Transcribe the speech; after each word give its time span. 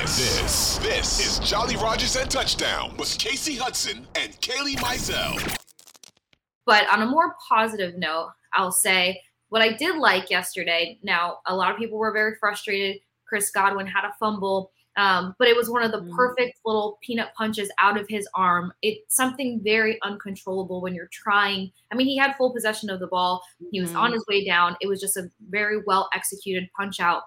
This, 0.00 0.16
this, 0.16 0.78
this 0.78 1.40
is 1.42 1.46
Jolly 1.46 1.76
Rogers 1.76 2.16
and 2.16 2.30
Touchdown 2.30 2.96
with 2.96 3.18
Kasey 3.18 3.58
Hudson 3.58 4.06
and 4.14 4.32
Kailey 4.40 4.74
Mizell. 4.76 5.58
But 6.64 6.90
on 6.90 7.02
a 7.02 7.06
more 7.06 7.36
positive 7.46 7.98
note, 7.98 8.32
I'll 8.54 8.72
say 8.72 9.20
what 9.50 9.60
I 9.60 9.74
did 9.74 9.96
like 9.96 10.30
yesterday. 10.30 10.98
Now, 11.02 11.40
a 11.46 11.54
lot 11.54 11.70
of 11.70 11.76
people 11.76 11.98
were 11.98 12.12
very 12.12 12.34
frustrated. 12.40 13.02
Chris 13.28 13.50
Godwin 13.50 13.86
had 13.86 14.06
a 14.06 14.14
fumble, 14.18 14.72
um, 14.96 15.34
but 15.38 15.48
it 15.48 15.56
was 15.56 15.68
one 15.68 15.82
of 15.82 15.92
the 15.92 16.10
perfect 16.16 16.60
little 16.64 16.98
peanut 17.02 17.28
punches 17.36 17.70
out 17.78 18.00
of 18.00 18.08
his 18.08 18.26
arm. 18.34 18.72
It's 18.80 19.14
something 19.14 19.60
very 19.62 19.98
uncontrollable 20.02 20.80
when 20.80 20.94
you're 20.94 21.10
trying. 21.12 21.70
I 21.92 21.94
mean, 21.94 22.06
he 22.06 22.16
had 22.16 22.36
full 22.36 22.54
possession 22.54 22.88
of 22.88 23.00
the 23.00 23.06
ball. 23.06 23.42
He 23.70 23.82
was 23.82 23.94
on 23.94 24.14
his 24.14 24.24
way 24.26 24.46
down. 24.46 24.78
It 24.80 24.86
was 24.86 24.98
just 24.98 25.18
a 25.18 25.30
very 25.50 25.82
well 25.86 26.08
executed 26.14 26.70
punch 26.74 27.00
out. 27.00 27.24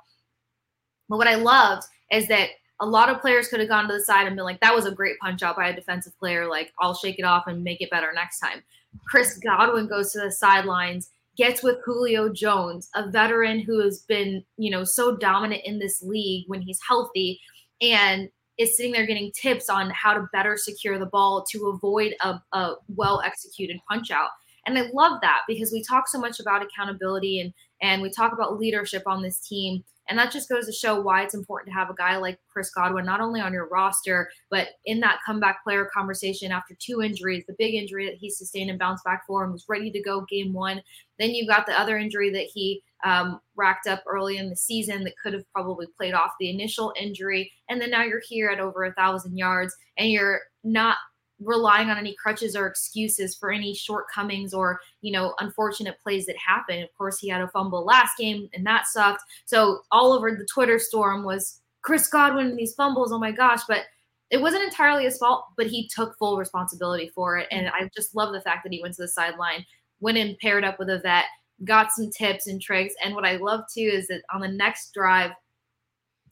But 1.07 1.17
what 1.17 1.27
I 1.27 1.35
loved 1.35 1.83
is 2.11 2.27
that 2.29 2.49
a 2.83 2.85
lot 2.85 3.09
of 3.09 3.21
players 3.21 3.47
could 3.47 3.61
have 3.61 3.69
gone 3.69 3.87
to 3.87 3.93
the 3.93 4.03
side 4.03 4.27
and 4.27 4.35
been 4.35 4.43
like, 4.43 4.59
that 4.59 4.75
was 4.75 4.85
a 4.85 4.91
great 4.91 5.17
punch 5.19 5.41
out 5.41 5.55
by 5.55 5.69
a 5.69 5.75
defensive 5.75 6.17
player. 6.19 6.49
Like, 6.49 6.73
I'll 6.81 6.93
shake 6.93 7.17
it 7.17 7.23
off 7.23 7.47
and 7.47 7.63
make 7.63 7.79
it 7.79 7.89
better 7.89 8.11
next 8.13 8.39
time. 8.39 8.61
Chris 9.07 9.37
Godwin 9.37 9.87
goes 9.87 10.11
to 10.11 10.19
the 10.19 10.31
sidelines, 10.31 11.09
gets 11.37 11.63
with 11.63 11.77
Julio 11.85 12.27
Jones, 12.27 12.89
a 12.93 13.09
veteran 13.09 13.59
who 13.59 13.79
has 13.79 13.99
been, 13.99 14.43
you 14.57 14.69
know, 14.69 14.83
so 14.83 15.15
dominant 15.15 15.61
in 15.63 15.79
this 15.79 16.01
league 16.01 16.43
when 16.47 16.61
he's 16.61 16.79
healthy 16.85 17.39
and 17.81 18.27
is 18.57 18.75
sitting 18.75 18.91
there 18.91 19.05
getting 19.05 19.31
tips 19.31 19.69
on 19.69 19.89
how 19.91 20.13
to 20.13 20.27
better 20.33 20.57
secure 20.57 20.99
the 20.99 21.05
ball 21.05 21.45
to 21.51 21.69
avoid 21.69 22.13
a, 22.21 22.39
a 22.51 22.73
well 22.97 23.21
executed 23.25 23.77
punch 23.89 24.11
out. 24.11 24.29
And 24.65 24.77
I 24.77 24.89
love 24.93 25.19
that 25.21 25.41
because 25.47 25.71
we 25.71 25.83
talk 25.83 26.07
so 26.07 26.19
much 26.19 26.39
about 26.39 26.63
accountability 26.63 27.41
and 27.41 27.53
and 27.81 28.01
we 28.01 28.09
talk 28.09 28.31
about 28.31 28.59
leadership 28.59 29.03
on 29.05 29.21
this 29.21 29.39
team. 29.39 29.83
And 30.09 30.17
that 30.19 30.31
just 30.31 30.49
goes 30.49 30.65
to 30.65 30.71
show 30.71 30.99
why 31.01 31.23
it's 31.23 31.33
important 31.33 31.67
to 31.67 31.73
have 31.73 31.89
a 31.89 31.95
guy 31.95 32.17
like 32.17 32.39
Chris 32.51 32.71
Godwin, 32.71 33.05
not 33.05 33.21
only 33.21 33.39
on 33.39 33.53
your 33.53 33.69
roster, 33.69 34.29
but 34.49 34.69
in 34.85 34.99
that 34.99 35.19
comeback 35.25 35.63
player 35.63 35.89
conversation 35.93 36.51
after 36.51 36.75
two 36.77 37.01
injuries, 37.01 37.45
the 37.47 37.55
big 37.57 37.73
injury 37.73 38.05
that 38.05 38.17
he 38.17 38.29
sustained 38.29 38.69
and 38.69 38.79
bounced 38.79 39.03
back 39.05 39.23
for 39.25 39.43
and 39.43 39.53
was 39.53 39.65
ready 39.69 39.91
to 39.91 40.01
go 40.01 40.25
game 40.29 40.53
one. 40.53 40.81
Then 41.19 41.31
you 41.31 41.47
got 41.47 41.65
the 41.65 41.79
other 41.79 41.97
injury 41.97 42.29
that 42.31 42.47
he 42.53 42.83
um, 43.05 43.39
racked 43.55 43.87
up 43.87 44.03
early 44.05 44.37
in 44.37 44.49
the 44.49 44.55
season 44.55 45.03
that 45.03 45.17
could 45.21 45.33
have 45.33 45.49
probably 45.53 45.87
played 45.97 46.13
off 46.13 46.31
the 46.39 46.49
initial 46.49 46.93
injury. 46.99 47.51
And 47.69 47.81
then 47.81 47.89
now 47.89 48.03
you're 48.03 48.21
here 48.27 48.49
at 48.49 48.59
over 48.59 48.83
a 48.83 48.93
thousand 48.93 49.37
yards 49.37 49.75
and 49.97 50.09
you're 50.09 50.41
not 50.63 50.97
relying 51.45 51.89
on 51.89 51.97
any 51.97 52.15
crutches 52.15 52.55
or 52.55 52.67
excuses 52.67 53.35
for 53.35 53.51
any 53.51 53.73
shortcomings 53.73 54.53
or 54.53 54.79
you 55.01 55.11
know 55.11 55.33
unfortunate 55.39 55.99
plays 56.01 56.25
that 56.25 56.35
happen 56.37 56.81
of 56.81 56.93
course 56.97 57.19
he 57.19 57.29
had 57.29 57.41
a 57.41 57.47
fumble 57.49 57.85
last 57.85 58.17
game 58.17 58.49
and 58.53 58.65
that 58.65 58.87
sucked. 58.87 59.23
So 59.45 59.79
all 59.91 60.13
over 60.13 60.31
the 60.31 60.47
twitter 60.51 60.79
storm 60.79 61.23
was 61.23 61.61
chris 61.81 62.07
godwin 62.07 62.47
and 62.47 62.57
these 62.57 62.75
fumbles 62.75 63.11
oh 63.11 63.19
my 63.19 63.31
gosh. 63.31 63.61
But 63.67 63.83
it 64.29 64.41
wasn't 64.41 64.63
entirely 64.63 65.03
his 65.03 65.17
fault 65.17 65.45
but 65.57 65.67
he 65.67 65.87
took 65.87 66.17
full 66.17 66.37
responsibility 66.37 67.11
for 67.13 67.37
it. 67.37 67.47
And 67.51 67.69
i 67.69 67.89
just 67.95 68.15
love 68.15 68.33
the 68.33 68.41
fact 68.41 68.63
that 68.63 68.73
he 68.73 68.81
went 68.81 68.95
to 68.95 69.01
the 69.03 69.07
sideline 69.07 69.65
went 69.99 70.17
and 70.17 70.37
paired 70.39 70.63
up 70.63 70.79
with 70.79 70.89
a 70.89 70.99
vet 70.99 71.25
got 71.65 71.93
some 71.93 72.09
tips 72.09 72.47
and 72.47 72.61
tricks. 72.61 72.93
And 73.03 73.15
what 73.15 73.25
i 73.25 73.37
love 73.37 73.61
too 73.73 73.81
is 73.81 74.07
that 74.07 74.23
on 74.33 74.41
the 74.41 74.47
next 74.47 74.93
drive 74.93 75.31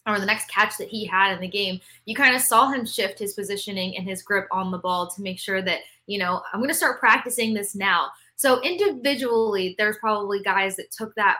or 0.08 0.20
the 0.20 0.26
next 0.26 0.50
catch 0.50 0.78
that 0.78 0.88
he 0.88 1.06
had 1.06 1.34
in 1.34 1.42
the 1.42 1.48
game, 1.48 1.80
you 2.06 2.16
kind 2.16 2.36
of 2.36 2.42
saw 2.42 2.72
him 2.72 2.86
shift 2.86 3.20
his 3.20 3.34
positioning 3.34 3.96
and 3.98 4.08
his 4.08 4.24
grip 4.24 4.48
on 4.52 4.72
the 4.72 4.78
ball 4.78 5.10
to 5.10 5.22
make 5.22 5.40
sure 5.40 5.62
that, 5.62 5.80
you 6.08 6.18
know, 6.18 6.42
I'm 6.52 6.60
going 6.60 6.70
to 6.70 6.76
start 6.76 7.00
practicing 7.00 7.54
this 7.54 7.76
now. 7.76 8.10
So 8.36 8.60
individually, 8.62 9.76
there's 9.78 9.98
probably 9.98 10.42
guys 10.42 10.76
that 10.78 10.92
took 10.92 11.14
that 11.16 11.38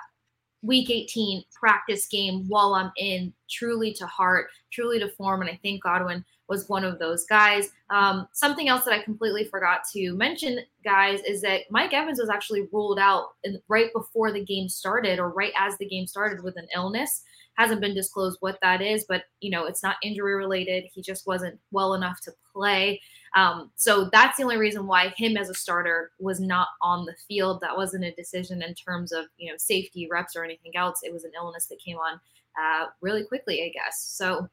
week 0.62 0.90
18 0.90 1.44
practice 1.54 2.08
game 2.08 2.46
while 2.48 2.74
I'm 2.74 2.92
in 2.98 3.34
truly 3.50 3.94
to 3.94 4.06
heart, 4.06 4.48
truly 4.72 5.00
to 5.00 5.10
form. 5.10 5.42
And 5.42 5.50
I 5.50 5.60
think 5.62 5.84
Godwin 5.84 6.24
was 6.48 6.68
one 6.70 6.84
of 6.84 7.00
those 7.00 7.26
guys. 7.26 7.70
Um, 7.90 8.28
something 8.34 8.68
else 8.68 8.84
that 8.84 8.94
I 8.94 9.02
completely 9.02 9.46
forgot 9.46 9.82
to 9.94 10.14
mention, 10.14 10.60
guys, 10.84 11.22
is 11.28 11.42
that 11.42 11.62
Mike 11.70 11.94
Evans 11.94 12.20
was 12.20 12.30
actually 12.30 12.68
ruled 12.72 13.00
out 13.00 13.30
in, 13.44 13.60
right 13.68 13.92
before 13.94 14.32
the 14.32 14.44
game 14.44 14.68
started 14.68 15.18
or 15.18 15.30
right 15.30 15.54
as 15.58 15.78
the 15.78 15.88
game 15.88 16.06
started 16.06 16.44
with 16.44 16.58
an 16.58 16.68
illness 16.76 17.24
hasn't 17.56 17.82
been 17.82 17.94
disclosed 17.94 18.38
what 18.40 18.58
that 18.62 18.82
is, 18.82 19.06
but 19.08 19.24
you 19.40 19.52
know, 19.52 19.66
it's 19.66 19.84
not 19.84 19.98
injury 20.04 20.36
related. 20.36 20.86
He 20.94 21.02
just 21.02 21.28
wasn't 21.28 21.60
well 21.72 21.94
enough 21.94 22.20
to 22.22 22.32
play. 22.54 23.02
Um, 23.36 23.72
so 23.76 24.10
that's 24.12 24.38
the 24.38 24.44
only 24.44 24.58
reason 24.58 24.88
why 24.88 25.14
him 25.16 25.38
as 25.38 25.50
a 25.50 25.54
starter 25.54 26.12
was 26.20 26.40
not 26.40 26.68
on 26.82 27.06
the 27.06 27.16
field. 27.28 27.62
That 27.62 27.78
wasn't 27.78 28.04
a 28.04 28.12
decision 28.14 28.62
in 28.62 28.74
terms 28.74 29.12
of 29.12 29.26
you 29.38 29.52
know 29.52 29.58
safety 29.58 30.08
reps 30.12 30.36
or 30.36 30.44
anything 30.44 30.76
else. 30.76 31.00
It 31.04 31.14
was 31.14 31.24
an 31.24 31.32
illness 31.36 31.68
that 31.68 31.80
came 31.80 31.98
on 31.98 32.20
uh, 32.62 32.88
really 33.02 33.24
quickly, 33.24 33.64
I 33.64 33.70
guess. 33.70 34.02
So 34.02 34.48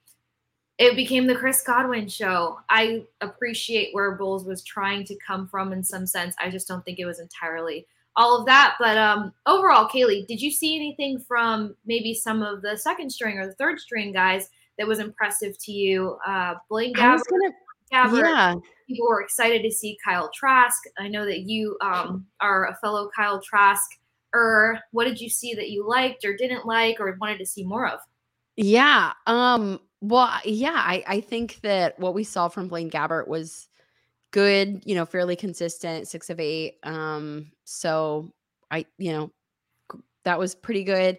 it 0.78 0.94
became 0.94 1.26
the 1.26 1.34
Chris 1.34 1.62
Godwin 1.62 2.08
show. 2.08 2.60
I 2.70 3.04
appreciate 3.20 3.92
where 3.92 4.14
Bowles 4.14 4.44
was 4.44 4.62
trying 4.62 5.04
to 5.06 5.16
come 5.26 5.48
from 5.48 5.72
in 5.72 5.82
some 5.82 6.06
sense. 6.06 6.36
I 6.38 6.50
just 6.50 6.68
don't 6.68 6.84
think 6.84 7.00
it 7.00 7.04
was 7.04 7.18
entirely 7.18 7.86
all 8.14 8.38
of 8.38 8.46
that. 8.46 8.76
But 8.78 8.96
um, 8.96 9.32
overall, 9.46 9.88
Kailey, 9.88 10.26
did 10.26 10.40
you 10.40 10.50
see 10.50 10.76
anything 10.76 11.18
from 11.18 11.74
maybe 11.84 12.14
some 12.14 12.42
of 12.42 12.62
the 12.62 12.76
second 12.76 13.10
string 13.10 13.38
or 13.38 13.46
the 13.46 13.54
third 13.54 13.80
string 13.80 14.12
guys 14.12 14.50
that 14.78 14.86
was 14.86 15.00
impressive 15.00 15.58
to 15.64 15.72
you? 15.72 16.16
Uh, 16.26 16.54
Blaine 16.68 16.94
Gabbert, 16.94 17.22
gonna, 17.28 17.54
Gabbert, 17.92 18.22
yeah. 18.22 18.54
people 18.88 19.08
were 19.08 19.22
excited 19.22 19.62
to 19.62 19.70
see 19.70 19.98
Kyle 20.04 20.30
Trask. 20.34 20.82
I 20.98 21.08
know 21.08 21.24
that 21.24 21.40
you 21.40 21.76
um, 21.80 22.26
are 22.40 22.66
a 22.66 22.76
fellow 22.76 23.10
Kyle 23.14 23.40
Trask. 23.40 23.88
Or 24.34 24.78
what 24.90 25.04
did 25.04 25.20
you 25.20 25.30
see 25.30 25.54
that 25.54 25.70
you 25.70 25.88
liked 25.88 26.24
or 26.24 26.36
didn't 26.36 26.66
like 26.66 27.00
or 27.00 27.16
wanted 27.18 27.38
to 27.38 27.46
see 27.46 27.64
more 27.64 27.88
of? 27.88 28.00
Yeah. 28.56 29.12
Um. 29.26 29.80
Well, 30.00 30.30
yeah. 30.44 30.74
I 30.74 31.02
I 31.06 31.20
think 31.20 31.60
that 31.62 31.98
what 31.98 32.14
we 32.14 32.24
saw 32.24 32.48
from 32.48 32.68
Blaine 32.68 32.90
Gabbert 32.90 33.26
was 33.26 33.68
good, 34.30 34.82
you 34.84 34.94
know, 34.94 35.06
fairly 35.06 35.36
consistent, 35.36 36.08
six 36.08 36.30
of 36.30 36.40
eight. 36.40 36.78
Um, 36.82 37.50
so 37.64 38.30
I, 38.70 38.84
you 38.98 39.12
know, 39.12 39.30
that 40.24 40.38
was 40.38 40.54
pretty 40.54 40.84
good. 40.84 41.18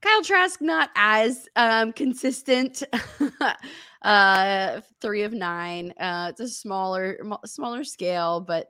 Kyle 0.00 0.22
Trask 0.22 0.60
not 0.60 0.90
as 0.96 1.48
um 1.56 1.92
consistent. 1.92 2.82
uh 4.02 4.80
three 5.00 5.22
of 5.22 5.32
nine. 5.32 5.92
Uh 5.98 6.28
it's 6.30 6.40
a 6.40 6.48
smaller 6.48 7.18
smaller 7.44 7.84
scale, 7.84 8.40
but 8.40 8.68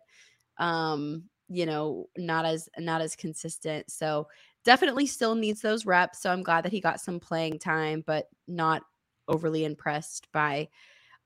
um, 0.58 1.24
you 1.48 1.66
know, 1.66 2.06
not 2.16 2.44
as 2.44 2.68
not 2.78 3.00
as 3.00 3.16
consistent. 3.16 3.90
So 3.90 4.28
definitely 4.64 5.06
still 5.06 5.34
needs 5.34 5.60
those 5.60 5.86
reps. 5.86 6.20
So 6.20 6.30
I'm 6.30 6.42
glad 6.42 6.64
that 6.64 6.72
he 6.72 6.80
got 6.80 7.00
some 7.00 7.20
playing 7.20 7.58
time, 7.58 8.02
but 8.06 8.26
not 8.46 8.82
overly 9.28 9.64
impressed 9.64 10.26
by 10.32 10.68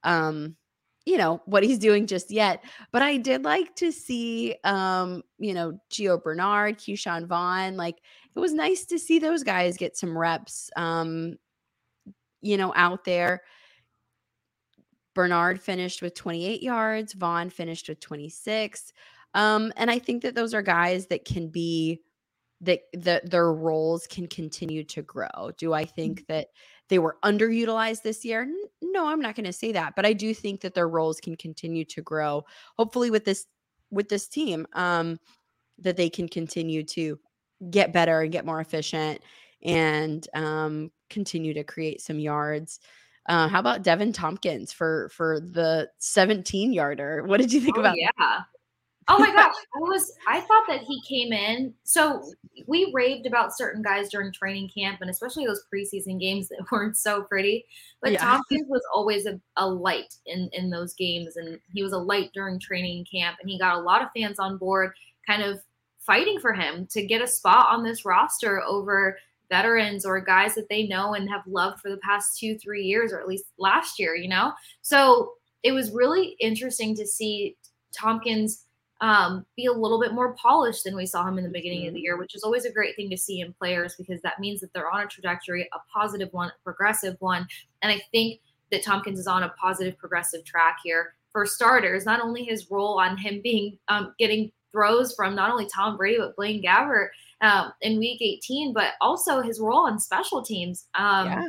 um 0.05 0.57
you 1.05 1.17
know 1.17 1.41
what 1.47 1.63
he's 1.63 1.79
doing 1.79 2.07
just 2.07 2.31
yet 2.31 2.65
but 2.93 3.03
i 3.03 3.17
did 3.17 3.45
like 3.45 3.75
to 3.77 3.91
see 3.93 4.55
um 4.65 5.23
you 5.39 5.55
know 5.55 5.79
Gio 5.91 6.23
Bernard 6.23 6.79
Ke'Shawn 6.79 7.27
Vaughn 7.27 7.77
like 7.77 7.97
it 8.35 8.41
was 8.41 8.53
nice 8.53 8.85
to 8.87 8.99
see 8.99 9.19
those 9.19 9.43
guys 9.43 9.77
get 9.77 9.97
some 9.97 10.17
reps 10.17 10.71
um 10.77 11.37
you 12.41 12.57
know 12.57 12.73
out 12.75 13.05
there 13.05 13.43
Bernard 15.15 15.61
finished 15.61 16.03
with 16.03 16.15
28 16.15 16.63
yards 16.63 17.13
Vaughn 17.13 17.51
finished 17.51 17.89
with 17.89 18.01
26 18.01 18.93
um 19.35 19.73
and 19.77 19.91
i 19.91 19.99
think 19.99 20.23
that 20.23 20.35
those 20.35 20.55
are 20.55 20.63
guys 20.63 21.07
that 21.07 21.25
can 21.25 21.49
be 21.49 22.01
that 22.61 22.81
that 22.93 23.31
their 23.31 23.53
roles 23.53 24.07
can 24.07 24.27
continue 24.27 24.85
to 24.85 25.03
grow 25.03 25.51
do 25.57 25.73
i 25.73 25.85
think 25.85 26.27
that 26.27 26.49
they 26.93 26.99
were 26.99 27.17
underutilized 27.25 28.03
this 28.03 28.23
year. 28.23 28.47
No, 28.83 29.07
I'm 29.07 29.23
not 29.23 29.35
going 29.35 29.47
to 29.47 29.53
say 29.55 29.73
that, 29.73 29.97
but 29.97 30.05
I 30.05 30.13
do 30.13 30.35
think 30.35 30.61
that 30.61 30.75
their 30.75 30.91
roles 30.91 31.21
can 31.21 31.37
continue 31.37 31.87
to 31.87 32.03
grow. 32.03 32.45
Hopefully 32.77 33.11
with 33.11 33.25
this 33.25 33.47
with 33.91 34.11
this 34.11 34.29
team 34.29 34.67
um 34.75 35.19
that 35.79 35.97
they 35.97 36.11
can 36.11 36.29
continue 36.29 36.83
to 36.83 37.19
get 37.71 37.95
better 37.95 38.21
and 38.21 38.31
get 38.31 38.45
more 38.45 38.61
efficient 38.61 39.23
and 39.63 40.29
um 40.35 40.91
continue 41.09 41.55
to 41.55 41.65
create 41.65 42.03
some 42.03 42.19
yards. 42.19 42.79
Uh, 43.29 43.49
how 43.49 43.61
about 43.61 43.83
Deven 43.83 44.13
Thompkins 44.13 44.73
for 44.73 45.09
for 45.11 45.41
the 45.41 45.89
17 45.99 46.73
yarder? 46.73 47.23
What 47.25 47.41
did 47.41 47.53
you 47.53 47.61
think 47.61 47.77
oh, 47.77 47.81
about? 47.81 47.97
Yeah. 47.97 48.41
Oh 49.09 49.19
my 49.19 49.33
gosh, 49.33 49.55
I 49.77 49.79
was 49.79 50.13
I 50.29 50.41
thought 50.41 50.65
that 50.69 50.83
he 50.83 51.01
came 51.03 51.33
in. 51.33 51.75
So 51.85 52.23
we 52.67 52.91
raved 52.95 53.27
about 53.27 53.57
certain 53.57 53.83
guys 53.83 54.09
during 54.09 54.33
training 54.33 54.71
camp 54.75 55.01
and 55.01 55.11
especially 55.11 55.47
those 55.47 55.65
preseason 55.73 56.21
games 56.21 56.49
that 56.49 56.67
weren't 56.73 56.97
so 56.97 57.23
pretty. 57.23 57.65
But 58.01 58.13
yeah. 58.13 58.19
Thompkins 58.25 58.67
was 58.69 58.83
always 58.95 59.27
a, 59.27 59.41
a 59.57 59.67
light 59.67 60.15
in 60.27 60.51
in 60.53 60.71
those 60.71 60.95
games 60.95 61.37
and 61.37 61.59
he 61.73 61.83
was 61.83 61.93
a 61.93 61.99
light 61.99 62.31
during 62.35 62.59
training 62.59 63.07
camp 63.13 63.39
and 63.41 63.49
he 63.49 63.59
got 63.59 63.77
a 63.77 63.81
lot 63.81 64.03
of 64.03 64.09
fans 64.17 64.39
on 64.39 64.59
board 64.59 64.93
kind 65.27 65.43
of 65.43 65.61
fighting 66.01 66.41
for 66.41 66.53
him 66.53 66.87
to 66.91 67.07
get 67.07 67.23
a 67.23 67.27
spot 67.27 67.67
on 67.71 67.85
this 67.85 68.05
roster 68.05 68.61
over 68.63 69.17
veterans 69.53 70.07
or 70.07 70.19
guys 70.19 70.55
that 70.55 70.71
they 70.71 70.87
know 70.87 71.13
and 71.13 71.29
have 71.29 71.43
loved 71.47 71.79
for 71.81 71.91
the 71.91 71.99
past 71.99 72.39
two, 72.39 72.57
three 72.57 72.83
years, 72.83 73.13
or 73.13 73.21
at 73.21 73.29
least 73.29 73.45
last 73.59 73.99
year, 73.99 74.17
you 74.17 74.27
know? 74.27 74.51
So 74.81 75.35
it 75.63 75.73
was 75.73 75.93
really 75.93 76.37
interesting 76.41 76.97
to 76.97 77.07
see 77.07 77.55
Thompkins 77.95 78.65
um, 79.03 79.45
be 79.55 79.67
a 79.67 79.73
little 79.73 80.01
bit 80.01 80.15
more 80.15 80.33
polished 80.35 80.85
than 80.85 80.97
we 80.97 81.05
saw 81.05 81.29
him 81.29 81.37
in 81.37 81.45
the 81.45 81.51
beginning 81.51 81.87
of 81.87 81.93
the 81.93 82.01
year, 82.01 82.17
which 82.17 82.35
is 82.35 82.45
always 82.45 82.65
a 82.65 82.73
great 82.73 82.97
thing 82.97 83.11
to 83.11 83.17
see 83.19 83.41
in 83.41 83.53
players 83.53 83.95
because 83.99 84.23
that 84.23 84.41
means 84.41 84.61
that 84.63 84.73
they're 84.73 84.91
on 84.91 85.03
a 85.03 85.07
trajectory, 85.07 85.69
a 85.75 85.79
positive 85.93 86.33
one, 86.33 86.49
a 86.49 86.65
progressive 86.65 87.17
one. 87.19 87.47
And 87.83 87.93
I 87.93 88.01
think 88.11 88.41
that 88.71 88.83
Thompkins 88.83 89.19
is 89.19 89.27
on 89.27 89.43
a 89.43 89.51
positive, 89.51 89.99
progressive 89.99 90.45
track 90.47 90.79
here. 90.83 91.15
For 91.33 91.45
starters, 91.47 92.07
not 92.07 92.21
only 92.21 92.45
his 92.45 92.71
role 92.71 92.99
on 92.99 93.17
him 93.17 93.41
being 93.43 93.79
um, 93.89 94.15
getting 94.19 94.53
throws 94.73 95.15
from 95.15 95.35
not 95.35 95.51
only 95.51 95.67
Tom 95.67 95.97
Brady 95.97 96.19
but 96.19 96.37
Blaine 96.37 96.63
Gabbert 96.63 97.09
um, 97.43 97.73
in 97.83 97.99
Week 97.99 98.23
18, 98.23 98.73
but 98.73 98.95
also 99.01 99.43
his 99.43 99.61
role 99.61 99.87
on 99.87 99.99
special 99.99 100.43
teams. 100.43 100.87
Um, 100.95 101.27
yeah. 101.27 101.49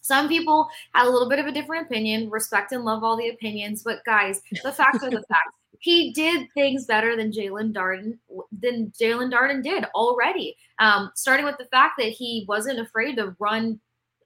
Some 0.00 0.28
people 0.28 0.68
had 0.94 1.06
a 1.06 1.10
little 1.10 1.28
bit 1.28 1.38
of 1.38 1.46
a 1.46 1.52
different 1.52 1.86
opinion. 1.86 2.30
Respect 2.30 2.72
and 2.72 2.84
love 2.84 3.04
all 3.04 3.16
the 3.16 3.28
opinions, 3.28 3.82
but 3.82 4.02
guys, 4.06 4.40
the 4.62 4.72
facts 4.72 5.02
are 5.02 5.10
the 5.10 5.22
facts. 5.28 5.52
He 5.80 6.12
did 6.12 6.48
things 6.54 6.86
better 6.86 7.14
than 7.14 7.30
Jaelon 7.30 7.72
Darden 7.72 8.18
than 8.50 8.92
Jaelon 9.00 9.30
Darden 9.30 9.62
did 9.62 9.84
already. 9.94 10.56
Um, 10.78 11.10
starting 11.14 11.44
with 11.44 11.58
the 11.58 11.66
fact 11.66 11.94
that 11.98 12.08
he 12.08 12.46
wasn't 12.48 12.80
afraid 12.80 13.16
to 13.16 13.36
run 13.38 13.80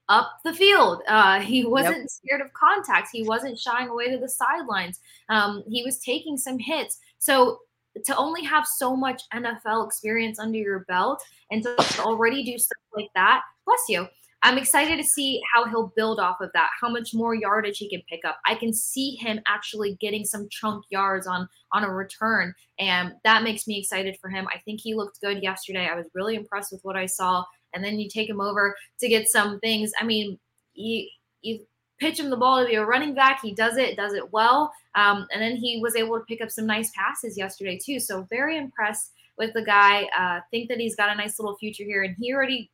up 0.09 0.39
the 0.43 0.53
field. 0.53 1.01
Uh, 1.07 1.39
he 1.39 1.65
wasn't 1.65 1.97
yep. 1.97 2.09
scared 2.09 2.41
of 2.41 2.53
contact. 2.53 3.09
He 3.11 3.23
wasn't 3.23 3.59
shying 3.59 3.89
away 3.89 4.09
to 4.09 4.17
the 4.17 4.29
sidelines. 4.29 4.99
Um, 5.29 5.63
he 5.67 5.83
was 5.83 5.99
taking 5.99 6.37
some 6.37 6.59
hits. 6.59 6.99
So 7.19 7.59
to 8.05 8.15
only 8.17 8.43
have 8.43 8.65
so 8.65 8.95
much 8.95 9.21
NFL 9.33 9.85
experience 9.85 10.39
under 10.39 10.57
your 10.57 10.79
belt 10.81 11.23
and 11.51 11.63
to 11.63 11.75
already 11.99 12.43
do 12.43 12.57
stuff 12.57 12.81
like 12.95 13.09
that, 13.15 13.41
bless 13.65 13.81
you. 13.89 14.07
I'm 14.45 14.57
excited 14.57 14.97
to 14.97 15.03
see 15.05 15.41
how 15.53 15.65
he'll 15.69 15.93
build 15.95 16.19
off 16.19 16.41
of 16.41 16.49
that, 16.53 16.69
how 16.81 16.89
much 16.89 17.13
more 17.13 17.33
yardage 17.33 17.77
he 17.77 17.89
can 17.89 18.01
pick 18.09 18.25
up. 18.25 18.39
I 18.45 18.55
can 18.55 18.73
see 18.73 19.15
him 19.15 19.39
actually 19.47 19.95
getting 20.01 20.25
some 20.25 20.49
chunk 20.49 20.83
yards 20.89 21.27
on 21.27 21.47
on 21.71 21.85
a 21.85 21.89
return, 21.89 22.53
and 22.77 23.13
that 23.23 23.43
makes 23.43 23.67
me 23.67 23.79
excited 23.79 24.17
for 24.19 24.29
him. 24.29 24.45
I 24.53 24.59
think 24.59 24.81
he 24.81 24.95
looked 24.95 25.21
good 25.21 25.41
yesterday. 25.41 25.87
I 25.89 25.95
was 25.95 26.07
really 26.13 26.35
impressed 26.35 26.73
with 26.73 26.83
what 26.83 26.97
I 26.97 27.05
saw. 27.05 27.45
And 27.73 27.83
then 27.83 27.99
you 27.99 28.09
take 28.09 28.29
him 28.29 28.41
over 28.41 28.75
to 28.99 29.07
get 29.07 29.27
some 29.27 29.59
things. 29.61 29.91
I 29.99 30.03
mean, 30.03 30.37
you 30.73 31.07
you 31.41 31.65
pitch 32.03 32.19
him 32.19 32.29
the 32.29 32.35
ball 32.35 32.61
to 32.61 32.67
be 32.67 32.75
a 32.75 32.85
running 32.85 33.13
back. 33.13 33.39
He 33.41 33.55
does 33.55 33.77
it, 33.77 33.95
does 33.95 34.13
it 34.13 34.33
well. 34.33 34.73
Um, 34.95 35.25
and 35.31 35.41
then 35.41 35.55
he 35.55 35.79
was 35.81 35.95
able 35.95 36.19
to 36.19 36.25
pick 36.25 36.41
up 36.41 36.51
some 36.51 36.65
nice 36.65 36.91
passes 36.91 37.37
yesterday, 37.37 37.79
too. 37.81 37.97
So, 37.97 38.27
very 38.29 38.57
impressed 38.57 39.13
with 39.37 39.53
the 39.53 39.63
guy. 39.63 40.09
Uh, 40.17 40.41
think 40.51 40.67
that 40.67 40.79
he's 40.79 40.97
got 40.97 41.09
a 41.09 41.15
nice 41.15 41.39
little 41.39 41.55
future 41.55 41.85
here. 41.85 42.03
And 42.03 42.13
he 42.19 42.33
already 42.33 42.69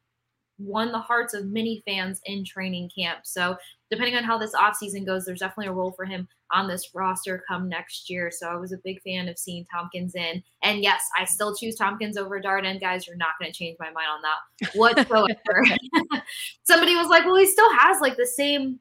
won 0.58 0.92
the 0.92 1.00
hearts 1.00 1.36
of 1.36 1.46
many 1.46 1.84
fans 1.88 2.20
in 2.26 2.44
training 2.44 2.90
camp. 2.98 3.20
So, 3.24 3.56
depending 3.92 4.16
on 4.16 4.24
how 4.24 4.40
this 4.40 4.56
offseason 4.56 5.06
goes, 5.06 5.26
there's 5.26 5.42
definitely 5.42 5.68
a 5.68 5.74
role 5.74 5.92
for 5.92 6.06
him 6.06 6.28
on 6.52 6.68
this 6.68 6.90
roster 6.96 7.44
come 7.48 7.70
next 7.70 8.10
year. 8.10 8.32
So, 8.32 8.48
I 8.50 8.56
was 8.56 8.72
a 8.72 8.80
big 8.84 9.00
fan 9.04 9.30
of 9.30 9.38
seeing 9.38 9.64
Thompkins 9.72 10.16
in. 10.16 10.42
And 10.64 10.82
yes, 10.82 11.04
I 11.20 11.26
still 11.26 11.56
choose 11.56 11.76
Thompkins 11.76 12.18
over 12.18 12.42
Darden. 12.42 12.82
Guys, 12.82 13.06
you're 13.06 13.16
not 13.16 13.38
going 13.40 13.52
to 13.52 13.58
change 13.58 13.78
my 13.80 13.92
mind 13.92 14.08
on 14.12 14.22
that 14.24 14.74
whatsoever. 14.74 16.24
Somebody 16.64 16.96
was 16.96 17.10
like, 17.10 17.26
well, 17.26 17.36
he 17.36 17.46
still 17.46 17.72
has 17.78 18.02
like 18.02 18.18
the 18.18 18.26
same 18.26 18.80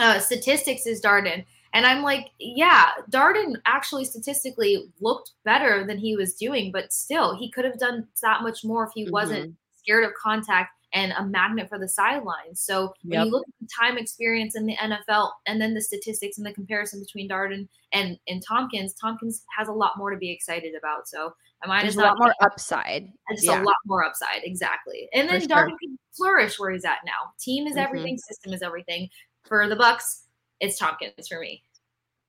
uh, 0.00 0.18
statistics 0.18 0.86
is 0.86 1.00
Darden. 1.00 1.44
And 1.72 1.86
I'm 1.86 2.02
like, 2.02 2.30
yeah, 2.38 2.88
Darden 3.10 3.54
actually 3.66 4.04
statistically 4.04 4.90
looked 5.00 5.32
better 5.44 5.86
than 5.86 5.98
he 5.98 6.16
was 6.16 6.34
doing, 6.34 6.72
but 6.72 6.92
still, 6.92 7.36
he 7.36 7.50
could 7.50 7.64
have 7.64 7.78
done 7.78 8.08
that 8.22 8.42
much 8.42 8.64
more 8.64 8.84
if 8.84 8.90
he 8.94 9.04
mm-hmm. 9.04 9.12
wasn't 9.12 9.54
scared 9.76 10.04
of 10.04 10.12
contact 10.20 10.72
and 10.92 11.12
a 11.12 11.24
magnet 11.24 11.68
for 11.68 11.78
the 11.78 11.88
sidelines. 11.88 12.60
So 12.60 12.92
when 13.04 13.20
yep. 13.20 13.26
you 13.26 13.30
look 13.30 13.46
at 13.46 13.54
the 13.60 13.68
time 13.80 13.96
experience 13.96 14.56
in 14.56 14.66
the 14.66 14.76
NFL 14.76 15.30
and 15.46 15.60
then 15.60 15.74
the 15.74 15.80
statistics 15.80 16.38
and 16.38 16.46
the 16.46 16.52
comparison 16.52 17.00
between 17.00 17.28
Darden 17.28 17.68
and 17.92 18.18
and 18.26 18.42
Thompkins, 18.44 18.94
Thompkins 18.94 19.44
has 19.56 19.68
a 19.68 19.72
lot 19.72 19.92
more 19.96 20.10
to 20.10 20.16
be 20.16 20.30
excited 20.30 20.74
about. 20.76 21.06
So 21.06 21.32
I 21.62 21.68
might 21.68 21.82
There's 21.82 21.96
a 21.96 22.00
lot 22.00 22.18
more 22.18 22.34
upside. 22.42 23.12
Just 23.30 23.44
yeah. 23.44 23.62
a 23.62 23.62
lot 23.62 23.76
more 23.86 24.02
upside, 24.02 24.42
exactly. 24.42 25.08
And 25.12 25.28
then 25.28 25.42
Darden 25.42 25.68
sure. 25.68 25.78
can 25.80 25.98
flourish 26.16 26.58
where 26.58 26.70
he's 26.70 26.84
at 26.84 26.98
now. 27.04 27.32
Team 27.38 27.66
is 27.66 27.74
mm-hmm. 27.74 27.80
everything, 27.80 28.18
system 28.18 28.52
is 28.52 28.62
everything 28.62 29.08
for 29.44 29.68
the 29.68 29.76
Bucs, 29.76 30.22
it's 30.60 30.78
Thompkins 30.78 31.28
for 31.28 31.40
me. 31.40 31.62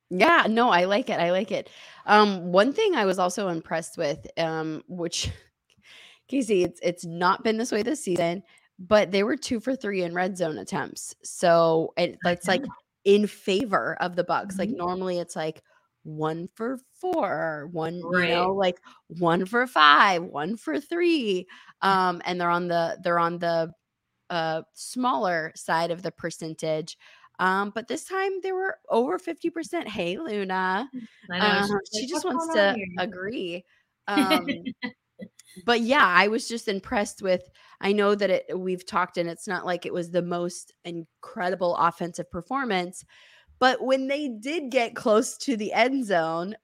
Yeah, 0.10 0.46
no, 0.50 0.70
I 0.70 0.86
like 0.86 1.10
it. 1.10 1.20
I 1.20 1.32
like 1.32 1.52
it. 1.52 1.70
Um, 2.06 2.52
one 2.52 2.74
thing 2.74 2.96
I 2.96 3.06
was 3.06 3.18
also 3.18 3.48
impressed 3.48 3.98
with, 3.98 4.28
um, 4.38 4.84
which 4.88 5.32
Kasey, 6.32 6.66
it's 6.66 6.80
it's 6.84 7.06
not 7.06 7.44
been 7.44 7.58
this 7.58 7.72
way 7.72 7.82
this 7.82 8.04
season, 8.04 8.44
but 8.78 9.12
they 9.12 9.24
were 9.24 9.38
two 9.38 9.60
for 9.60 9.76
three 9.76 10.04
in 10.04 10.14
red 10.14 10.38
zone 10.38 10.58
attempts. 10.58 11.16
So 11.24 11.94
it, 11.96 12.18
it's 12.26 12.48
like 12.48 12.64
in 13.06 13.28
favor 13.28 13.96
of 14.02 14.16
the 14.16 14.24
Bucs. 14.24 14.58
Like 14.60 14.70
mm-hmm. 14.70 14.78
normally 14.78 15.20
it's 15.20 15.36
like 15.36 15.62
one 16.04 16.50
for 16.56 16.80
four, 17.00 17.70
one, 17.72 18.02
right. 18.04 18.30
you 18.30 18.36
know, 18.36 18.54
like 18.54 18.82
one 19.08 19.46
for 19.46 19.68
five, 19.68 20.24
one 20.24 20.58
for 20.58 20.80
three. 20.80 21.48
Um, 21.82 22.22
and 22.26 22.40
they're 22.40 22.50
on 22.50 22.68
the 22.68 22.98
they're 23.04 23.20
on 23.20 23.40
the 23.40 23.74
uh, 24.32 24.64
smaller 24.74 25.52
side 25.56 25.92
of 25.92 26.02
the 26.02 26.12
percentage. 26.12 26.98
Um, 27.40 27.72
but 27.76 27.88
this 27.88 28.06
time 28.06 28.32
they 28.42 28.52
were 28.52 28.78
over 28.90 29.20
50%. 29.20 29.88
Hey, 29.88 30.18
Luna. 30.18 30.90
Uh, 31.32 31.68
she 31.94 32.08
just 32.08 32.26
wants 32.26 32.48
to 32.54 32.76
agree. 32.98 33.66
Um, 34.08 34.48
but 35.66 35.82
yeah, 35.82 36.06
I 36.06 36.28
was 36.28 36.48
just 36.48 36.68
impressed 36.68 37.22
with. 37.22 37.50
I 37.82 37.92
know 37.92 38.16
that 38.16 38.30
it, 38.30 38.60
we've 38.60 38.86
talked, 38.86 39.18
and 39.18 39.30
it's 39.30 39.48
not 39.48 39.66
like 39.66 39.86
it 39.86 39.94
was 39.94 40.12
the 40.12 40.22
most 40.22 40.74
incredible 40.86 41.76
offensive 41.76 42.30
performance, 42.32 43.04
but 43.60 43.84
when 43.84 44.08
they 44.08 44.28
did 44.28 44.70
get 44.70 44.96
close 44.96 45.38
to 45.40 45.58
the 45.58 45.74
end 45.74 46.06
zone, 46.06 46.56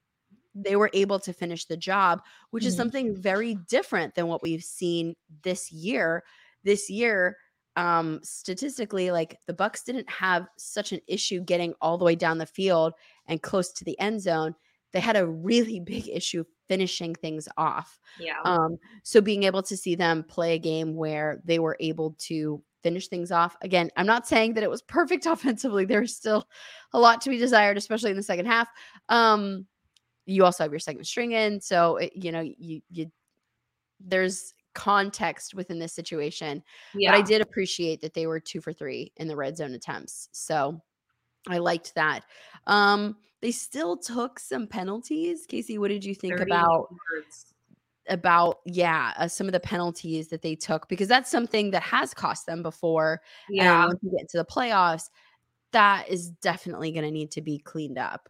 they 0.56 0.76
were 0.76 0.92
able 0.94 1.20
to 1.20 1.34
finish 1.34 1.66
the 1.66 1.78
job, 1.78 2.22
which 2.52 2.64
mm-hmm. 2.64 2.70
is 2.70 2.78
something 2.78 3.16
very 3.16 3.56
different 3.68 4.16
than 4.16 4.28
what 4.28 4.44
we've 4.44 4.64
seen 4.64 5.16
this 5.44 5.72
year. 5.72 6.24
This 6.64 6.90
year, 6.90 7.38
um, 7.78 8.20
statistically, 8.24 9.12
like 9.12 9.40
the 9.46 9.54
Bucs 9.54 9.86
didn't 9.86 10.10
have 10.10 10.48
such 10.58 10.92
an 10.92 11.00
issue 11.08 11.40
getting 11.42 11.76
all 11.80 11.98
the 11.98 12.06
way 12.06 12.16
down 12.16 12.40
the 12.40 12.46
field 12.46 12.94
and 13.28 13.42
close 13.42 13.72
to 13.74 13.86
the 13.86 13.98
end 14.00 14.20
zone. 14.22 14.56
They 14.92 15.00
had 15.00 15.16
a 15.16 15.28
really 15.28 15.80
big 15.86 16.10
issue 16.10 16.44
finishing 16.68 17.14
things 17.16 17.48
off. 17.56 18.00
Yeah. 18.20 18.42
Um, 18.44 18.78
so 19.04 19.22
being 19.22 19.44
able 19.44 19.62
to 19.64 19.78
see 19.78 19.96
them 19.96 20.24
play 20.24 20.56
a 20.56 20.60
game 20.60 20.96
where 20.96 21.40
they 21.46 21.60
were 21.60 21.78
able 21.80 22.16
to 22.20 22.62
finish 22.82 23.08
things 23.08 23.32
off. 23.32 23.56
Again, 23.62 23.92
I'm 23.96 24.08
not 24.08 24.28
saying 24.28 24.56
that 24.56 24.64
it 24.64 24.70
was 24.70 24.82
perfect 24.82 25.26
offensively. 25.28 25.86
There's 25.86 26.16
still 26.16 26.48
a 26.94 27.00
lot 27.00 27.22
to 27.22 27.30
be 27.30 27.38
desired, 27.38 27.78
especially 27.78 28.12
in 28.12 28.18
the 28.18 28.24
second 28.24 28.48
half. 28.48 28.68
Um, 29.08 29.68
you 30.26 30.44
also 30.44 30.64
have 30.64 30.72
your 30.72 30.80
second 30.80 31.06
string 31.06 31.32
in, 31.32 31.62
so 31.62 31.98
it, 31.98 32.12
you 32.16 32.34
know 32.34 32.42
you 32.42 32.82
you 32.90 33.10
there's 34.02 34.54
context 34.78 35.56
within 35.56 35.80
this 35.80 35.92
situation. 35.92 36.64
Yeah. 36.94 37.12
But 37.12 37.18
I 37.18 37.22
did 37.24 37.42
appreciate 37.42 38.00
that 38.02 38.14
they 38.14 38.28
were 38.28 38.40
two 38.40 38.62
for 38.62 38.72
three 38.72 39.12
in 39.18 39.28
the 39.28 39.36
red 39.36 39.58
zone 39.58 39.74
attempts. 39.74 40.30
So 40.32 40.80
I 41.50 41.58
liked 41.58 41.96
that. 41.96 42.22
Um, 42.68 43.18
they 43.42 43.52
still 43.52 43.98
took 43.98 44.40
some 44.40 44.68
penalties. 44.68 45.48
Kasey, 45.48 45.80
what 45.80 45.90
did 45.90 46.06
you 46.06 46.14
think 46.14 46.40
about 46.40 46.92
words. 46.92 47.54
about 48.08 48.60
yeah, 48.66 49.14
uh, 49.18 49.28
some 49.28 49.48
of 49.48 49.54
the 49.54 49.60
penalties 49.60 50.28
that 50.28 50.44
they 50.44 50.56
took 50.56 50.88
because 50.88 51.08
that's 51.08 51.32
something 51.32 51.72
that 51.72 51.84
has 51.84 52.14
cost 52.14 52.46
them 52.46 52.62
before. 52.62 53.22
Yeah, 53.50 53.82
and 53.82 53.88
once 53.88 54.00
you 54.04 54.12
get 54.12 54.22
into 54.22 54.38
the 54.38 54.46
playoffs, 54.46 55.10
that 55.72 56.08
is 56.08 56.30
definitely 56.30 56.92
going 56.92 57.06
to 57.06 57.12
need 57.12 57.32
to 57.32 57.42
be 57.42 57.58
cleaned 57.58 57.98
up 57.98 58.30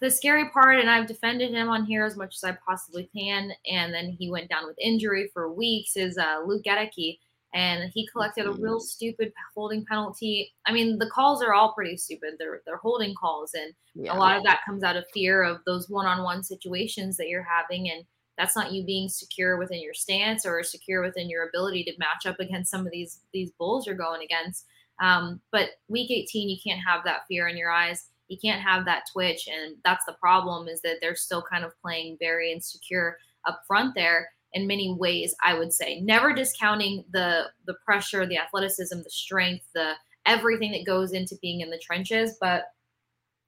the 0.00 0.10
scary 0.10 0.48
part, 0.50 0.78
and 0.78 0.90
I've 0.90 1.06
defended 1.06 1.52
him 1.52 1.68
on 1.68 1.84
here 1.84 2.04
as 2.04 2.16
much 2.16 2.36
as 2.36 2.44
I 2.44 2.56
possibly 2.66 3.08
can, 3.16 3.52
and 3.70 3.92
then 3.92 4.16
he 4.18 4.30
went 4.30 4.48
down 4.48 4.66
with 4.66 4.76
injury 4.78 5.30
for 5.32 5.52
weeks, 5.52 5.96
is 5.96 6.18
uh, 6.18 6.42
Luke 6.46 6.64
Goedeke. 6.64 7.18
And 7.54 7.90
he 7.94 8.06
collected 8.08 8.44
a 8.44 8.52
real 8.52 8.80
stupid 8.80 9.32
holding 9.54 9.86
penalty. 9.86 10.52
I 10.66 10.72
mean, 10.72 10.98
the 10.98 11.08
calls 11.08 11.42
are 11.42 11.54
all 11.54 11.72
pretty 11.72 11.96
stupid. 11.96 12.34
They're 12.38 12.60
they're 12.66 12.76
holding 12.76 13.14
calls, 13.14 13.54
and 13.54 13.72
yeah. 13.94 14.14
a 14.14 14.18
lot 14.18 14.36
of 14.36 14.42
that 14.42 14.60
comes 14.66 14.82
out 14.82 14.96
of 14.96 15.04
fear 15.14 15.42
of 15.42 15.60
those 15.64 15.88
one-on-one 15.88 16.42
situations 16.42 17.16
that 17.16 17.28
you're 17.28 17.46
having, 17.48 17.88
and 17.88 18.04
that's 18.36 18.56
not 18.56 18.72
you 18.72 18.84
being 18.84 19.08
secure 19.08 19.56
within 19.56 19.80
your 19.80 19.94
stance 19.94 20.44
or 20.44 20.62
secure 20.62 21.02
within 21.02 21.30
your 21.30 21.48
ability 21.48 21.84
to 21.84 21.92
match 21.98 22.26
up 22.26 22.38
against 22.40 22.70
some 22.70 22.84
of 22.84 22.92
these 22.92 23.20
these 23.32 23.52
bulls 23.52 23.86
you're 23.86 23.96
going 23.96 24.22
against. 24.22 24.66
Um, 25.00 25.40
but 25.52 25.70
week 25.88 26.10
18, 26.10 26.48
you 26.48 26.56
can't 26.62 26.80
have 26.86 27.04
that 27.04 27.26
fear 27.28 27.48
in 27.48 27.56
your 27.56 27.70
eyes. 27.70 28.08
You 28.28 28.38
can't 28.42 28.62
have 28.62 28.84
that 28.84 29.04
twitch. 29.12 29.48
And 29.48 29.76
that's 29.84 30.04
the 30.04 30.16
problem 30.20 30.68
is 30.68 30.80
that 30.82 30.96
they're 31.00 31.16
still 31.16 31.42
kind 31.42 31.64
of 31.64 31.72
playing 31.80 32.16
very 32.20 32.52
insecure 32.52 33.16
up 33.46 33.62
front 33.66 33.94
there 33.94 34.28
in 34.52 34.66
many 34.66 34.94
ways, 34.98 35.34
I 35.44 35.58
would 35.58 35.72
say. 35.72 36.00
Never 36.00 36.32
discounting 36.32 37.04
the 37.12 37.44
the 37.66 37.74
pressure, 37.84 38.26
the 38.26 38.38
athleticism, 38.38 38.98
the 38.98 39.10
strength, 39.10 39.66
the 39.74 39.92
everything 40.24 40.72
that 40.72 40.86
goes 40.86 41.12
into 41.12 41.36
being 41.40 41.60
in 41.60 41.70
the 41.70 41.78
trenches, 41.78 42.36
but 42.40 42.64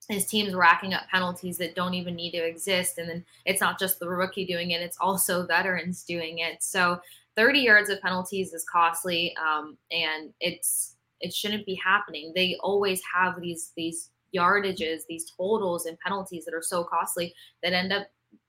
his 0.09 0.27
team's 0.27 0.55
racking 0.55 0.95
up 0.95 1.03
penalties 1.11 1.59
that 1.59 1.75
don't 1.75 1.95
even 1.95 2.15
need 2.15 2.31
to 2.31 2.47
exist. 2.47 2.99
And 2.99 3.09
then 3.09 3.25
it's 3.45 3.61
not 3.61 3.79
just 3.79 3.99
the 3.99 4.09
rookie 4.09 4.47
doing 4.47 4.71
it, 4.71 4.81
it's 4.81 4.97
also 5.01 5.47
veterans 5.47 6.05
doing 6.05 6.39
it. 6.39 6.63
So 6.63 7.01
30 7.37 7.61
yards 7.61 7.91
of 7.91 8.01
penalties 8.01 8.53
is 8.53 8.65
costly. 8.65 9.37
Um, 9.37 9.77
and 9.91 10.33
it's 10.41 10.97
it 11.21 11.35
shouldn't 11.35 11.67
be 11.67 11.75
happening. 11.75 12.33
They 12.35 12.57
always 12.61 13.03
have 13.15 13.41
these 13.41 13.73
these 13.77 14.11
yardages, 14.37 15.01
these 15.09 15.33
totals 15.37 15.87
and 15.87 15.99
penalties 16.01 16.45
that 16.45 16.55
are 16.55 16.63
so 16.63 16.85
costly 16.85 17.35
that 17.63 17.73
end 17.73 17.93
up 17.93 18.07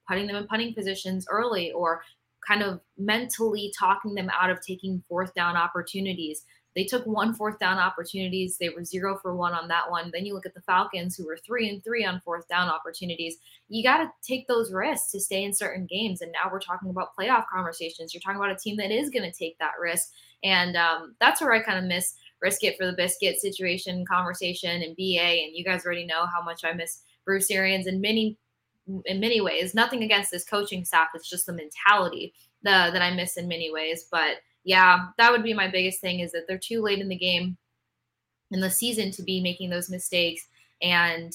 putting 0.08 0.26
them 0.26 0.36
in 0.36 0.46
punting 0.46 0.74
positions 0.74 1.26
early 1.30 1.72
or 1.72 2.02
kind 2.46 2.62
of 2.62 2.80
mentally 2.98 3.72
talking 3.78 4.14
them 4.14 4.30
out 4.30 4.50
of 4.50 4.60
taking 4.60 5.02
fourth 5.08 5.34
down 5.34 5.56
opportunities. 5.56 6.44
They 6.76 6.84
took 6.84 7.04
one 7.04 7.34
fourth 7.34 7.58
down 7.58 7.78
opportunities. 7.78 8.56
They 8.56 8.68
were 8.68 8.84
zero 8.84 9.18
for 9.20 9.34
one 9.34 9.54
on 9.54 9.68
that 9.68 9.90
one. 9.90 10.10
Then 10.12 10.24
you 10.24 10.34
look 10.34 10.46
at 10.46 10.54
the 10.54 10.62
Falcons, 10.62 11.16
who 11.16 11.26
were 11.26 11.36
three 11.36 11.68
and 11.68 11.82
three 11.82 12.04
on 12.04 12.20
fourth 12.20 12.46
down 12.48 12.68
opportunities. 12.68 13.36
You 13.68 13.82
got 13.82 13.98
to 13.98 14.10
take 14.26 14.46
those 14.46 14.72
risks 14.72 15.10
to 15.12 15.20
stay 15.20 15.42
in 15.42 15.52
certain 15.52 15.86
games. 15.86 16.20
And 16.20 16.32
now 16.32 16.50
we're 16.50 16.60
talking 16.60 16.90
about 16.90 17.16
playoff 17.18 17.44
conversations. 17.52 18.14
You're 18.14 18.20
talking 18.20 18.38
about 18.38 18.52
a 18.52 18.56
team 18.56 18.76
that 18.76 18.92
is 18.92 19.10
going 19.10 19.30
to 19.30 19.36
take 19.36 19.58
that 19.58 19.72
risk. 19.80 20.10
And 20.44 20.76
um, 20.76 21.16
that's 21.20 21.40
where 21.40 21.52
I 21.52 21.60
kind 21.60 21.78
of 21.78 21.84
miss 21.84 22.14
risk 22.42 22.64
it 22.64 22.76
for 22.78 22.86
the 22.86 22.92
biscuit 22.92 23.40
situation 23.40 24.04
conversation 24.06 24.82
and 24.82 24.96
BA. 24.96 25.44
And 25.44 25.54
you 25.54 25.64
guys 25.64 25.84
already 25.84 26.06
know 26.06 26.26
how 26.26 26.42
much 26.42 26.64
I 26.64 26.72
miss 26.72 27.02
Bruce 27.24 27.50
Arians 27.50 27.86
in 27.86 28.00
many 28.00 28.38
in 29.06 29.20
many 29.20 29.40
ways. 29.40 29.74
Nothing 29.74 30.02
against 30.02 30.30
this 30.30 30.44
coaching 30.44 30.84
staff. 30.84 31.08
It's 31.14 31.28
just 31.28 31.46
the 31.46 31.52
mentality 31.52 32.34
the, 32.62 32.90
that 32.92 33.02
I 33.02 33.14
miss 33.14 33.36
in 33.36 33.46
many 33.46 33.72
ways. 33.72 34.06
But 34.10 34.38
yeah, 34.64 35.06
that 35.16 35.30
would 35.30 35.42
be 35.42 35.54
my 35.54 35.68
biggest 35.68 36.00
thing 36.00 36.20
is 36.20 36.32
that 36.32 36.46
they're 36.48 36.58
too 36.58 36.82
late 36.82 36.98
in 36.98 37.08
the 37.08 37.16
game 37.16 37.56
in 38.50 38.60
the 38.60 38.70
season 38.70 39.10
to 39.12 39.22
be 39.22 39.40
making 39.40 39.70
those 39.70 39.90
mistakes. 39.90 40.46
And 40.82 41.32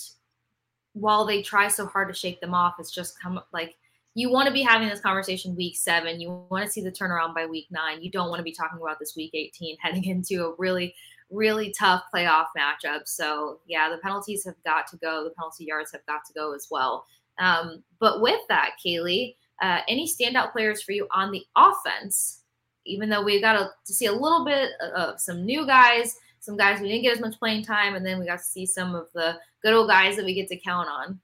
while 0.94 1.26
they 1.26 1.42
try 1.42 1.68
so 1.68 1.86
hard 1.86 2.08
to 2.10 2.14
shake 2.14 2.42
them 2.42 2.54
off, 2.54 2.76
it's 2.80 2.92
just 2.92 3.20
come 3.20 3.40
like 3.54 3.76
you 4.16 4.32
want 4.32 4.48
to 4.48 4.54
be 4.54 4.62
having 4.62 4.88
this 4.88 5.02
conversation 5.02 5.56
week 5.56 5.76
seven. 5.76 6.22
You 6.22 6.46
want 6.50 6.66
to 6.66 6.72
see 6.72 6.82
the 6.82 6.92
turnaround 6.92 7.36
by 7.36 7.46
week 7.46 7.68
nine. 7.70 8.02
You 8.02 8.10
don't 8.10 8.30
want 8.30 8.40
to 8.40 8.44
be 8.44 8.54
talking 8.54 8.80
about 8.82 8.98
this 8.98 9.14
week 9.16 9.32
18 9.34 9.78
heading 9.82 10.06
into 10.06 10.46
a 10.46 10.56
really, 10.58 10.96
really 11.30 11.76
tough 11.78 12.04
playoff 12.14 12.48
matchup. 12.58 13.02
So, 13.08 13.60
yeah, 13.68 13.90
the 13.90 13.98
penalties 13.98 14.46
have 14.46 14.56
got 14.66 14.88
to 14.88 14.98
go. 14.98 15.26
The 15.26 15.32
penalty 15.32 15.66
yards 15.66 15.92
have 15.92 16.06
got 16.06 16.24
to 16.26 16.34
go 16.34 16.56
as 16.56 16.68
well. 16.72 17.06
Um, 17.40 17.84
but 18.00 18.22
with 18.22 18.40
that, 18.48 18.72
Kailey, 18.84 19.36
uh, 19.62 19.80
any 19.90 20.08
standout 20.08 20.54
players 20.54 20.82
for 20.82 20.94
you 20.94 21.08
on 21.12 21.32
the 21.32 21.44
offense? 21.58 22.42
Even 22.86 23.10
though 23.10 23.24
we 23.24 23.42
got 23.42 23.58
to, 23.58 23.70
to 23.86 23.94
see 23.94 24.06
a 24.06 24.14
little 24.14 24.46
bit 24.46 24.70
of 24.96 25.20
some 25.20 25.44
new 25.44 25.66
guys, 25.66 26.16
some 26.40 26.56
guys 26.56 26.80
we 26.80 26.88
didn't 26.88 27.04
get 27.04 27.16
as 27.16 27.20
much 27.20 27.38
playing 27.38 27.66
time, 27.66 27.96
and 27.96 28.06
then 28.06 28.20
we 28.20 28.26
got 28.26 28.38
to 28.38 28.44
see 28.44 28.66
some 28.66 28.96
of 28.96 29.08
the 29.14 29.36
good 29.62 29.74
old 29.74 29.90
guys 29.90 30.16
that 30.16 30.24
we 30.24 30.36
get 30.36 30.48
to 30.50 30.58
count 30.58 30.88
on. 30.88 31.20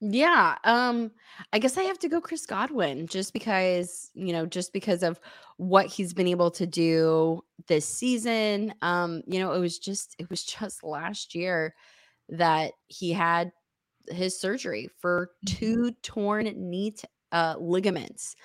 Yeah, 0.00 0.56
um, 0.64 1.12
I 1.52 1.58
guess 1.58 1.78
I 1.78 1.84
have 1.84 1.98
to 2.00 2.08
go 2.08 2.20
Chris 2.20 2.44
Godwin 2.46 3.06
just 3.06 3.32
because, 3.32 4.10
you 4.14 4.32
know, 4.32 4.44
just 4.44 4.72
because 4.72 5.02
of 5.02 5.18
what 5.56 5.86
he's 5.86 6.12
been 6.12 6.26
able 6.26 6.50
to 6.52 6.66
do 6.66 7.42
this 7.68 7.86
season. 7.86 8.74
Um, 8.82 9.22
you 9.26 9.38
know, 9.38 9.52
it 9.52 9.60
was 9.60 9.78
just 9.78 10.14
it 10.18 10.28
was 10.28 10.44
just 10.44 10.82
last 10.82 11.34
year 11.34 11.74
that 12.28 12.72
he 12.86 13.12
had 13.12 13.52
his 14.08 14.38
surgery 14.38 14.88
for 15.00 15.30
mm-hmm. 15.46 15.56
two 15.56 15.90
torn 16.02 16.52
knee 16.56 16.90
t- 16.92 17.08
uh, 17.32 17.54
ligaments. 17.58 18.36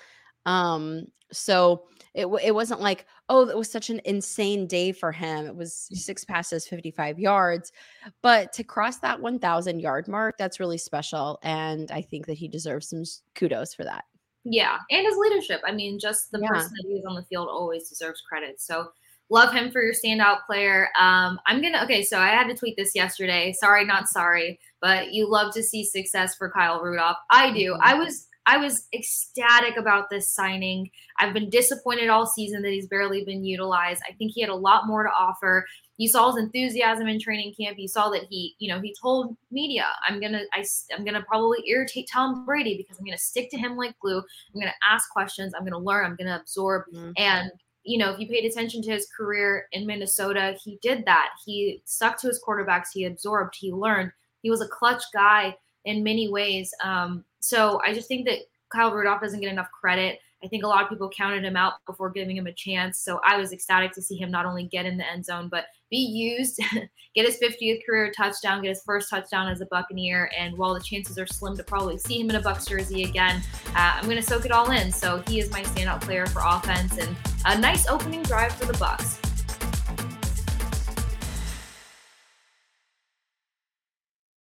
Um, 0.46 1.06
so 1.32 1.84
it 2.14 2.26
it 2.42 2.54
wasn't 2.54 2.80
like 2.80 3.06
oh 3.30 3.46
that 3.46 3.56
was 3.56 3.70
such 3.70 3.88
an 3.88 4.00
insane 4.04 4.66
day 4.66 4.92
for 4.92 5.12
him. 5.12 5.46
It 5.46 5.56
was 5.56 5.88
mm. 5.90 5.96
six 5.96 6.24
passes, 6.24 6.66
fifty 6.66 6.90
five 6.90 7.18
yards, 7.18 7.72
but 8.20 8.52
to 8.54 8.64
cross 8.64 8.98
that 8.98 9.18
one 9.18 9.38
thousand 9.38 9.80
yard 9.80 10.08
mark, 10.08 10.36
that's 10.36 10.60
really 10.60 10.76
special, 10.76 11.38
and 11.42 11.90
I 11.90 12.02
think 12.02 12.26
that 12.26 12.34
he 12.34 12.48
deserves 12.48 12.90
some 12.90 13.04
kudos 13.34 13.72
for 13.72 13.84
that. 13.84 14.04
Yeah, 14.44 14.76
and 14.90 15.06
his 15.06 15.16
leadership. 15.16 15.62
I 15.64 15.72
mean, 15.72 15.98
just 15.98 16.30
the 16.32 16.40
yeah. 16.40 16.48
person 16.48 16.72
that 16.76 16.88
he 16.88 16.94
is 16.94 17.04
on 17.06 17.14
the 17.14 17.24
field 17.24 17.48
always 17.48 17.88
deserves 17.88 18.20
credit. 18.28 18.60
So 18.60 18.90
love 19.30 19.52
him 19.52 19.70
for 19.70 19.82
your 19.82 19.94
standout 19.94 20.44
player. 20.46 20.88
Um, 20.98 21.38
I'm 21.46 21.62
gonna 21.62 21.82
okay. 21.84 22.02
So 22.02 22.18
I 22.18 22.28
had 22.28 22.48
to 22.48 22.54
tweet 22.54 22.76
this 22.76 22.94
yesterday. 22.94 23.54
Sorry, 23.58 23.84
not 23.84 24.08
sorry, 24.08 24.58
but 24.80 25.12
you 25.12 25.30
love 25.30 25.54
to 25.54 25.62
see 25.62 25.84
success 25.84 26.34
for 26.36 26.50
Kyle 26.50 26.80
Rudolph. 26.80 27.18
I 27.30 27.52
do. 27.52 27.72
Mm-hmm. 27.72 27.82
I 27.82 27.94
was 27.94 28.26
I 28.50 28.56
was 28.56 28.88
ecstatic 28.92 29.76
about 29.76 30.10
this 30.10 30.28
signing. 30.28 30.90
I've 31.18 31.32
been 31.32 31.48
disappointed 31.50 32.08
all 32.08 32.26
season 32.26 32.62
that 32.62 32.72
he's 32.72 32.88
barely 32.88 33.24
been 33.24 33.44
utilized. 33.44 34.02
I 34.08 34.12
think 34.14 34.32
he 34.34 34.40
had 34.40 34.50
a 34.50 34.56
lot 34.56 34.88
more 34.88 35.04
to 35.04 35.08
offer. 35.08 35.64
You 35.98 36.08
saw 36.08 36.32
his 36.32 36.42
enthusiasm 36.42 37.06
in 37.06 37.20
training 37.20 37.54
camp. 37.54 37.78
You 37.78 37.86
saw 37.86 38.10
that 38.10 38.24
he, 38.28 38.56
you 38.58 38.68
know, 38.68 38.80
he 38.80 38.92
told 39.00 39.36
media, 39.52 39.86
"I'm 40.08 40.20
gonna, 40.20 40.42
I, 40.52 40.64
I'm 40.92 41.04
gonna 41.04 41.22
probably 41.22 41.58
irritate 41.68 42.08
Tom 42.12 42.44
Brady 42.44 42.76
because 42.76 42.98
I'm 42.98 43.04
gonna 43.04 43.18
stick 43.18 43.52
to 43.52 43.56
him 43.56 43.76
like 43.76 43.96
glue. 44.00 44.18
I'm 44.18 44.60
gonna 44.60 44.74
ask 44.84 45.08
questions. 45.10 45.54
I'm 45.54 45.62
gonna 45.62 45.78
learn. 45.78 46.04
I'm 46.04 46.16
gonna 46.16 46.40
absorb." 46.40 46.86
Mm-hmm. 46.92 47.12
And 47.18 47.52
you 47.84 47.98
know, 47.98 48.10
if 48.10 48.18
you 48.18 48.26
paid 48.26 48.44
attention 48.44 48.82
to 48.82 48.90
his 48.90 49.06
career 49.16 49.68
in 49.70 49.86
Minnesota, 49.86 50.56
he 50.64 50.80
did 50.82 51.04
that. 51.06 51.28
He 51.46 51.82
stuck 51.84 52.18
to 52.20 52.26
his 52.26 52.42
quarterbacks. 52.44 52.88
He 52.92 53.04
absorbed. 53.04 53.54
He 53.56 53.70
learned. 53.70 54.10
He 54.42 54.50
was 54.50 54.60
a 54.60 54.68
clutch 54.68 55.04
guy 55.14 55.56
in 55.84 56.02
many 56.02 56.28
ways. 56.28 56.74
Um, 56.82 57.24
so 57.40 57.80
I 57.84 57.92
just 57.92 58.08
think 58.08 58.26
that 58.26 58.38
Kyle 58.72 58.92
Rudolph 58.92 59.20
doesn't 59.20 59.40
get 59.40 59.50
enough 59.50 59.68
credit. 59.78 60.18
I 60.42 60.48
think 60.48 60.64
a 60.64 60.66
lot 60.66 60.82
of 60.82 60.88
people 60.88 61.10
counted 61.10 61.44
him 61.44 61.56
out 61.56 61.74
before 61.86 62.08
giving 62.08 62.36
him 62.36 62.46
a 62.46 62.52
chance. 62.52 62.98
So 63.00 63.20
I 63.26 63.36
was 63.36 63.52
ecstatic 63.52 63.92
to 63.92 64.02
see 64.02 64.16
him 64.16 64.30
not 64.30 64.46
only 64.46 64.64
get 64.64 64.86
in 64.86 64.96
the 64.96 65.10
end 65.10 65.24
zone, 65.24 65.48
but 65.50 65.66
be 65.90 65.98
used, 65.98 66.58
get 67.14 67.26
his 67.26 67.38
50th 67.38 67.84
career 67.84 68.10
touchdown, 68.16 68.62
get 68.62 68.70
his 68.70 68.82
first 68.84 69.10
touchdown 69.10 69.48
as 69.48 69.60
a 69.60 69.66
Buccaneer. 69.66 70.30
And 70.38 70.56
while 70.56 70.72
the 70.72 70.80
chances 70.80 71.18
are 71.18 71.26
slim 71.26 71.56
to 71.58 71.64
probably 71.64 71.98
see 71.98 72.20
him 72.20 72.30
in 72.30 72.36
a 72.36 72.40
Bucs 72.40 72.66
jersey 72.66 73.02
again, 73.02 73.42
uh, 73.68 73.98
I'm 73.98 74.04
going 74.04 74.16
to 74.16 74.22
soak 74.22 74.46
it 74.46 74.52
all 74.52 74.70
in. 74.70 74.90
So 74.90 75.22
he 75.26 75.40
is 75.40 75.50
my 75.50 75.62
standout 75.62 76.00
player 76.00 76.26
for 76.26 76.40
offense 76.42 76.96
and 76.96 77.14
a 77.44 77.58
nice 77.58 77.86
opening 77.86 78.22
drive 78.22 78.54
for 78.54 78.64
the 78.64 78.74
Bucs. 78.74 79.29